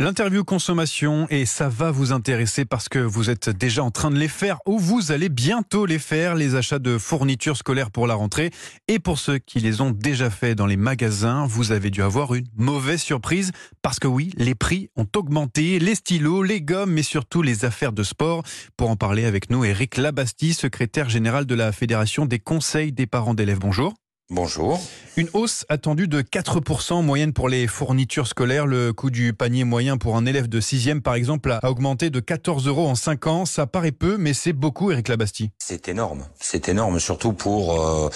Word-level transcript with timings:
L'interview 0.00 0.44
consommation, 0.44 1.26
et 1.28 1.44
ça 1.44 1.68
va 1.68 1.90
vous 1.90 2.12
intéresser 2.12 2.64
parce 2.64 2.88
que 2.88 2.98
vous 2.98 3.28
êtes 3.28 3.50
déjà 3.50 3.84
en 3.84 3.90
train 3.90 4.10
de 4.10 4.16
les 4.16 4.28
faire 4.28 4.56
ou 4.64 4.78
vous 4.78 5.12
allez 5.12 5.28
bientôt 5.28 5.84
les 5.84 5.98
faire, 5.98 6.34
les 6.34 6.54
achats 6.54 6.78
de 6.78 6.96
fournitures 6.96 7.58
scolaires 7.58 7.90
pour 7.90 8.06
la 8.06 8.14
rentrée. 8.14 8.50
Et 8.88 8.98
pour 8.98 9.18
ceux 9.18 9.36
qui 9.36 9.60
les 9.60 9.82
ont 9.82 9.90
déjà 9.90 10.30
fait 10.30 10.54
dans 10.54 10.64
les 10.64 10.78
magasins, 10.78 11.44
vous 11.46 11.70
avez 11.70 11.90
dû 11.90 12.02
avoir 12.02 12.32
une 12.32 12.46
mauvaise 12.56 13.02
surprise 13.02 13.52
parce 13.82 14.00
que 14.00 14.08
oui, 14.08 14.32
les 14.38 14.54
prix 14.54 14.88
ont 14.96 15.06
augmenté, 15.14 15.78
les 15.78 15.94
stylos, 15.94 16.44
les 16.44 16.62
gommes, 16.62 16.92
mais 16.92 17.02
surtout 17.02 17.42
les 17.42 17.66
affaires 17.66 17.92
de 17.92 18.02
sport. 18.02 18.42
Pour 18.78 18.88
en 18.88 18.96
parler 18.96 19.26
avec 19.26 19.50
nous, 19.50 19.66
Eric 19.66 19.98
Labastie, 19.98 20.54
secrétaire 20.54 21.10
général 21.10 21.44
de 21.44 21.54
la 21.54 21.72
Fédération 21.72 22.24
des 22.24 22.38
conseils 22.38 22.92
des 22.92 23.06
parents 23.06 23.34
d'élèves. 23.34 23.58
Bonjour. 23.58 23.99
Bonjour. 24.32 24.80
Une 25.16 25.28
hausse 25.32 25.66
attendue 25.68 26.06
de 26.06 26.22
4% 26.22 26.92
en 26.92 27.02
moyenne 27.02 27.32
pour 27.32 27.48
les 27.48 27.66
fournitures 27.66 28.28
scolaires. 28.28 28.64
Le 28.64 28.92
coût 28.92 29.10
du 29.10 29.32
panier 29.32 29.64
moyen 29.64 29.96
pour 29.96 30.16
un 30.16 30.24
élève 30.24 30.48
de 30.48 30.60
6e, 30.60 31.00
par 31.00 31.14
exemple, 31.14 31.50
a 31.50 31.68
augmenté 31.68 32.10
de 32.10 32.20
14 32.20 32.68
euros 32.68 32.86
en 32.86 32.94
5 32.94 33.26
ans. 33.26 33.44
Ça 33.44 33.66
paraît 33.66 33.90
peu, 33.90 34.16
mais 34.18 34.32
c'est 34.32 34.52
beaucoup, 34.52 34.92
Eric 34.92 35.08
Labastie. 35.08 35.50
C'est 35.58 35.88
énorme. 35.88 36.26
C'est 36.38 36.68
énorme, 36.68 37.00
surtout 37.00 37.32
pour, 37.32 37.82
euh, 37.84 38.08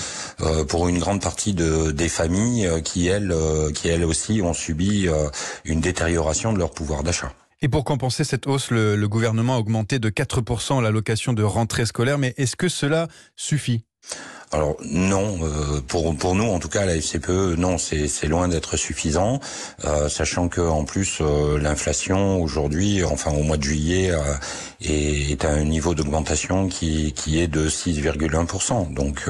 euh, 0.42 0.64
pour 0.64 0.86
une 0.86 1.00
grande 1.00 1.20
partie 1.20 1.52
de, 1.52 1.90
des 1.90 2.08
familles 2.08 2.68
euh, 2.68 2.80
qui, 2.80 3.08
elles, 3.08 3.34
qui, 3.74 3.88
elles 3.88 4.04
aussi, 4.04 4.40
ont 4.40 4.54
subi 4.54 5.08
une 5.64 5.80
détérioration 5.80 6.52
de 6.52 6.58
leur 6.58 6.70
pouvoir 6.70 7.02
d'achat. 7.02 7.32
Et 7.60 7.68
pour 7.68 7.84
compenser 7.84 8.22
cette 8.22 8.46
hausse, 8.46 8.70
le, 8.70 8.94
le 8.94 9.08
gouvernement 9.08 9.56
a 9.56 9.58
augmenté 9.58 9.98
de 9.98 10.10
4% 10.10 10.80
l'allocation 10.80 11.32
de 11.32 11.42
rentrée 11.42 11.86
scolaire. 11.86 12.18
Mais 12.18 12.34
est-ce 12.36 12.54
que 12.54 12.68
cela 12.68 13.08
suffit? 13.34 13.84
Alors 14.54 14.76
non, 14.84 15.40
euh, 15.42 15.80
pour 15.80 16.16
pour 16.16 16.36
nous 16.36 16.44
en 16.44 16.60
tout 16.60 16.68
cas 16.68 16.86
la 16.86 16.94
FCPE, 16.94 17.56
non, 17.56 17.76
c'est 17.76 18.28
loin 18.28 18.46
d'être 18.46 18.76
suffisant, 18.76 19.40
euh, 19.84 20.08
sachant 20.08 20.48
que 20.48 20.60
en 20.60 20.84
plus 20.84 21.18
euh, 21.20 21.58
l'inflation 21.58 22.40
aujourd'hui, 22.40 23.02
enfin 23.02 23.32
au 23.32 23.42
mois 23.42 23.56
de 23.56 23.64
juillet, 23.64 24.12
est, 24.80 25.32
est, 25.32 25.44
à 25.44 25.50
un 25.50 25.64
niveau 25.64 25.96
d'augmentation 25.96 26.68
qui 26.68 27.12
qui 27.14 27.40
est 27.40 27.48
de 27.48 27.68
6,1%. 27.68 28.94
Donc 28.94 29.28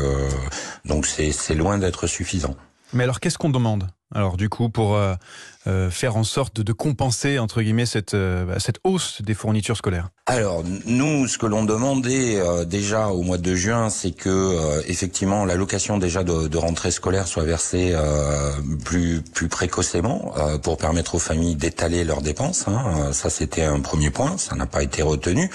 donc 0.84 1.06
c'est 1.06 1.54
loin 1.54 1.78
d'être 1.78 2.06
suffisant. 2.06 2.54
Mais 2.92 3.04
alors 3.04 3.18
qu'est-ce 3.18 3.38
qu'on 3.38 3.48
demande? 3.48 3.88
Alors 4.14 4.36
du 4.36 4.48
coup 4.48 4.68
pour 4.68 4.94
euh, 4.94 5.14
euh, 5.66 5.90
faire 5.90 6.16
en 6.16 6.24
sorte 6.24 6.60
de 6.60 6.72
compenser 6.72 7.38
entre 7.38 7.62
guillemets 7.62 7.86
cette 7.86 8.14
euh, 8.14 8.44
bah, 8.44 8.60
cette 8.60 8.78
hausse 8.84 9.20
des 9.22 9.34
fournitures 9.34 9.76
scolaires 9.76 10.08
Alors 10.26 10.62
nous 10.86 11.26
ce 11.26 11.36
que 11.36 11.46
l'on 11.46 11.64
demandait 11.64 12.40
déjà 12.66 13.08
au 13.08 13.22
mois 13.22 13.38
de 13.38 13.54
juin 13.54 13.90
c'est 13.90 14.12
que 14.12 14.82
effectivement 14.88 15.44
l'allocation 15.44 15.98
déjà 15.98 16.22
de, 16.22 16.48
de, 16.48 16.58
rentrée 16.58 16.90
scolaire 16.90 17.26
soit 17.26 17.44
versée 17.44 17.94
plus 18.84 19.20
plus 19.22 19.48
précocement 19.48 20.32
pour 20.62 20.78
permettre 20.78 21.16
aux 21.16 21.18
familles 21.18 21.56
d'étaler 21.56 22.04
leurs 22.04 22.22
dépenses. 22.22 22.66
Hein. 22.68 23.12
Ça 23.12 23.30
c'était 23.30 23.64
un 23.64 23.80
premier 23.80 24.10
point, 24.10 24.38
ça 24.38 24.54
n'a 24.54 24.66
pas 24.66 24.82
été 24.82 25.02
retenu. 25.02 25.50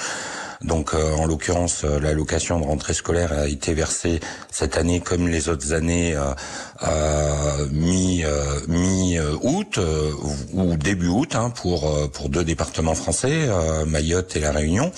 Donc 0.63 0.93
euh, 0.93 1.15
en 1.15 1.25
l'occurrence, 1.25 1.83
euh, 1.85 1.99
l'allocation 1.99 2.59
de 2.59 2.65
rentrée 2.65 2.93
scolaire 2.93 3.31
a 3.31 3.47
été 3.47 3.73
versée 3.73 4.19
cette 4.51 4.77
année 4.77 4.99
comme 4.99 5.27
les 5.27 5.47
autres 5.47 5.71
années 5.71 6.15
euh, 6.15 7.65
mi 7.71 8.23
mi 8.67 9.17
août 9.41 9.79
ou 10.53 10.75
début 10.75 11.07
août 11.07 11.35
hein, 11.35 11.49
pour 11.49 12.09
pour 12.11 12.29
deux 12.29 12.43
départements 12.43 12.95
français, 12.95 13.49
Mayotte 13.85 14.35
et 14.35 14.39
la 14.39 14.51
Réunion. 14.51 14.91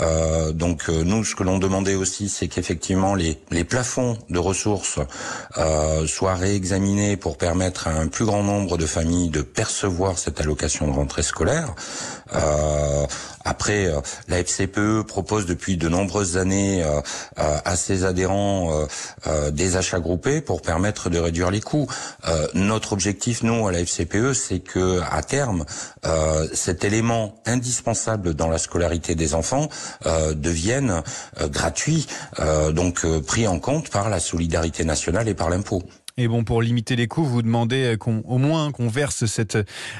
Euh, 0.00 0.52
donc 0.52 0.88
nous, 0.88 1.24
ce 1.24 1.34
que 1.34 1.42
l'on 1.42 1.58
demandait 1.58 1.94
aussi, 1.94 2.28
c'est 2.28 2.48
qu'effectivement 2.48 3.14
les, 3.14 3.38
les 3.50 3.64
plafonds 3.64 4.18
de 4.28 4.38
ressources 4.38 4.98
euh, 5.58 6.06
soient 6.06 6.34
réexaminés 6.34 7.16
pour 7.16 7.36
permettre 7.36 7.88
à 7.88 7.92
un 7.92 8.06
plus 8.06 8.24
grand 8.24 8.42
nombre 8.42 8.78
de 8.78 8.86
familles 8.86 9.30
de 9.30 9.42
percevoir 9.42 10.18
cette 10.18 10.40
allocation 10.40 10.86
de 10.86 10.92
rentrée 10.92 11.22
scolaire. 11.22 11.74
Euh, 12.34 13.06
après, 13.44 13.86
euh, 13.86 14.00
la 14.28 14.38
FCPE 14.38 15.02
propose 15.06 15.46
depuis 15.46 15.76
de 15.76 15.88
nombreuses 15.88 16.36
années 16.36 16.82
euh, 16.84 17.00
euh, 17.38 17.58
à 17.64 17.76
ses 17.76 18.04
adhérents 18.04 18.70
des 19.52 19.76
achats 19.76 20.00
groupés 20.00 20.40
pour 20.40 20.62
permettre 20.62 21.10
de 21.10 21.18
réduire 21.18 21.50
les 21.50 21.60
coûts. 21.60 21.86
notre 22.54 22.92
objectif, 22.92 23.42
nous, 23.42 23.66
à 23.66 23.72
la 23.72 23.80
FCPE, 23.80 24.32
c'est 24.32 24.60
que 24.60 25.00
à 25.10 25.22
terme, 25.22 25.64
cet 26.52 26.84
élément 26.84 27.34
indispensable 27.46 28.34
dans 28.34 28.48
la 28.48 28.58
scolarité 28.58 29.14
des 29.14 29.34
enfants 29.34 29.68
devienne 30.04 31.02
gratuit, 31.50 32.06
donc 32.72 33.06
pris 33.26 33.46
en 33.46 33.58
compte 33.58 33.90
par 33.90 34.08
la 34.08 34.20
solidarité 34.20 34.84
nationale 34.84 35.28
et 35.28 35.34
par 35.34 35.50
l'impôt. 35.50 35.82
Et 36.16 36.28
bon, 36.28 36.44
pour 36.44 36.60
limiter 36.60 36.96
les 36.96 37.06
coûts, 37.06 37.24
vous 37.24 37.40
demandez 37.40 37.96
qu'on, 37.98 38.18
au 38.26 38.36
moins 38.36 38.72
qu'on 38.72 38.88
verse 38.88 39.24
cette 39.24 39.56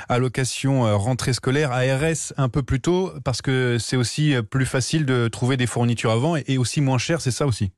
allocation 0.09 0.87
euh, 0.87 0.95
rentrée 0.95 1.33
scolaire 1.33 1.73
ARS 1.73 2.35
un 2.37 2.51
peu 2.51 2.63
plus 2.63 2.81
tôt, 2.81 3.13
parce 3.25 3.41
que 3.41 3.79
c'est 3.79 3.97
aussi 3.97 4.35
plus 4.51 4.67
facile 4.67 5.07
de 5.07 5.29
trouver 5.29 5.57
des 5.57 5.67
fournitures 5.67 6.11
avant 6.11 6.37
et 6.37 6.59
aussi 6.59 6.83
moins 6.83 6.99
cher, 6.99 7.23
c'est 7.23 7.31
ça 7.31 7.47
aussi 7.47 7.73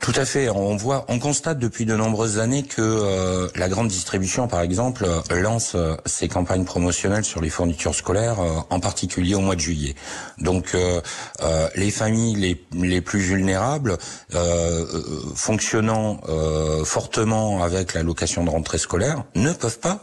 tout 0.00 0.12
à 0.14 0.24
fait. 0.24 0.48
On 0.48 0.76
voit, 0.76 1.04
on 1.08 1.18
constate 1.18 1.58
depuis 1.58 1.84
de 1.86 1.94
nombreuses 1.94 2.38
années 2.38 2.62
que 2.62 2.80
euh, 2.80 3.48
la 3.56 3.68
grande 3.68 3.88
distribution, 3.88 4.48
par 4.48 4.60
exemple, 4.60 5.04
euh, 5.04 5.40
lance 5.40 5.72
euh, 5.74 5.96
ses 6.06 6.28
campagnes 6.28 6.64
promotionnelles 6.64 7.24
sur 7.24 7.40
les 7.40 7.50
fournitures 7.50 7.94
scolaires, 7.94 8.38
en 8.70 8.80
particulier 8.80 9.34
au 9.34 9.40
mois 9.40 9.54
de 9.54 9.60
juillet. 9.60 9.94
Donc, 10.38 10.76
les 11.74 11.90
familles 11.90 12.56
les, 12.72 13.00
plus 13.00 13.20
vulnérables, 13.20 13.96
fonctionnant 15.34 16.20
fortement 16.84 17.62
avec 17.62 17.94
la 17.94 18.02
location 18.02 18.44
de 18.44 18.50
rentrée 18.50 18.78
scolaire, 18.78 19.24
ne 19.34 19.52
peuvent 19.52 19.78
pas 19.78 20.00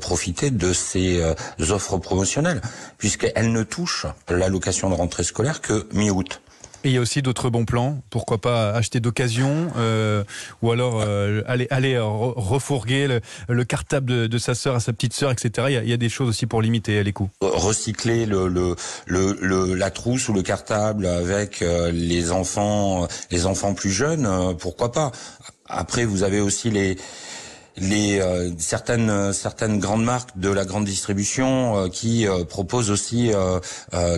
profiter 0.00 0.50
de 0.50 0.72
ces 0.72 1.22
offres 1.70 1.98
promotionnelles, 1.98 2.60
puisqu'elles 2.98 3.52
ne 3.52 3.62
touchent 3.62 4.06
l'allocation 4.28 4.90
de 4.90 4.94
rentrée 4.94 5.24
scolaire 5.24 5.60
que 5.60 5.86
mi-août. 5.92 6.40
Et 6.84 6.88
il 6.88 6.92
y 6.92 6.98
a 6.98 7.00
aussi 7.00 7.22
d'autres 7.22 7.48
bons 7.48 7.64
plans. 7.64 8.02
Pourquoi 8.10 8.38
pas 8.38 8.70
acheter 8.72 9.00
d'occasion 9.00 9.72
euh, 9.78 10.22
ou 10.60 10.70
alors 10.70 11.00
euh, 11.00 11.42
aller, 11.46 11.66
aller 11.70 11.98
refourguer 11.98 13.20
le, 13.48 13.64
cartable 13.64 14.28
de, 14.28 14.38
sa 14.38 14.54
sœur 14.54 14.74
à 14.74 14.80
sa 14.80 14.92
petite 14.92 15.14
sœur, 15.14 15.30
etc. 15.30 15.80
Il 15.82 15.88
y, 15.88 15.92
a, 15.94 15.96
des 15.96 16.08
choses 16.10 16.28
aussi 16.28 16.44
pour 16.44 16.60
limiter 16.60 17.02
les 17.02 17.12
coûts. 17.14 17.30
Recycler 17.40 18.26
le, 18.26 18.48
le, 18.48 18.76
le, 19.06 19.74
la 19.74 19.90
trousse 19.90 20.28
ou 20.28 20.34
le 20.34 20.42
cartable 20.42 21.06
avec 21.06 21.62
euh, 21.62 21.90
les 21.90 22.30
enfants, 22.30 23.08
les 23.30 23.46
enfants 23.46 23.72
plus 23.72 23.90
jeunes, 23.90 24.28
pourquoi 24.58 24.92
pas. 24.92 25.10
Après, 25.66 26.04
vous 26.04 26.22
avez 26.22 26.40
aussi 26.40 26.70
les 26.70 26.98
les 27.76 28.20
euh, 28.20 28.50
certaines 28.58 29.32
certaines 29.32 29.78
grandes 29.78 30.04
marques 30.04 30.36
de 30.36 30.48
la 30.48 30.64
grande 30.64 30.84
distribution 30.84 31.76
euh, 31.76 31.88
qui 31.88 32.26
euh, 32.26 32.44
proposent 32.44 32.90
aussi 32.90 33.32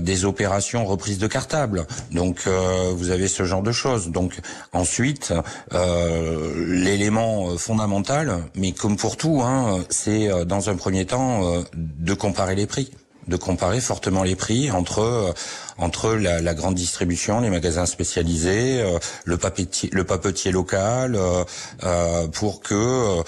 des 0.01 0.25
opérations 0.25 0.85
reprises 0.85 1.19
de 1.19 1.27
cartables. 1.27 1.87
Donc 2.11 2.47
vous 2.47 3.11
avez 3.11 3.29
ce 3.29 3.45
genre 3.45 3.63
de 3.63 3.73
choses. 3.73 4.11
Donc 4.11 4.39
ensuite 4.73 5.33
l'élément 5.73 7.57
fondamental, 7.57 8.43
mais 8.55 8.73
comme 8.73 8.97
pour 8.97 9.17
tout, 9.17 9.43
hein, 9.43 9.85
c'est 9.91 10.29
dans 10.45 10.71
un 10.71 10.77
premier 10.77 11.07
temps 11.07 11.65
de 11.75 12.15
comparer 12.15 12.55
les 12.55 12.67
prix 12.67 12.91
de 13.29 13.37
comparer 13.37 13.81
fortement 13.81 14.23
les 14.23 14.37
prix 14.37 14.71
entre 14.71 15.01
euh, 15.01 15.33
entre 15.79 16.15
la, 16.15 16.41
la, 16.41 16.55
grande 16.55 16.75
distribution, 16.75 17.41
les 17.41 17.51
magasins 17.51 17.85
spécialisés, 17.85 18.81
euh, 18.81 18.99
le 19.27 19.37
papetier, 19.37 19.91
le 19.93 20.05
papetier 20.05 20.51
local, 20.51 21.15
euh, 21.17 21.45
euh 21.85 22.29
pour 22.29 22.63
que 22.63 23.23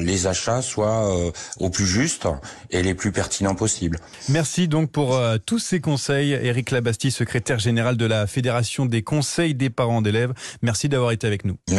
les 0.00 0.26
achats 0.26 0.62
soient 0.62 1.12
au 1.58 1.70
plus 1.70 1.86
juste 1.86 2.26
et 2.70 2.82
les 2.82 2.94
plus 2.94 3.12
pertinents 3.12 3.54
possibles. 3.54 3.98
Merci 4.28 4.66
donc 4.66 4.90
pour 4.90 5.20
tous 5.46 5.58
ces 5.58 5.80
conseils, 5.80 6.32
Éric 6.32 6.70
Labastie, 6.70 7.10
secrétaire 7.10 7.58
général 7.58 7.96
de 7.96 8.06
la 8.06 8.26
Fédération 8.26 8.86
des 8.86 9.02
conseils 9.02 9.54
des 9.54 9.70
parents 9.70 10.02
d'élèves. 10.02 10.32
Merci 10.62 10.88
d'avoir 10.88 11.12
été 11.12 11.26
avec 11.26 11.44
nous. 11.44 11.58